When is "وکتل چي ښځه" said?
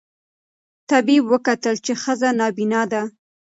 1.33-2.29